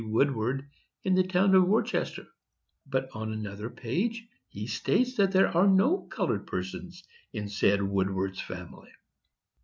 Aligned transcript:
Woodward, 0.03 0.67
in 1.03 1.13
the 1.13 1.21
town 1.27 1.53
of 1.53 1.67
Worcester; 1.67 2.25
but 2.87 3.07
on 3.13 3.31
another 3.31 3.69
page 3.69 4.27
he 4.49 4.65
states 4.65 5.15
that 5.17 5.31
there 5.31 5.55
are 5.55 5.67
no 5.67 5.99
colored 6.07 6.47
persons 6.47 7.03
in 7.33 7.47
said 7.47 7.83
Woodward's 7.83 8.41
family. 8.41 8.89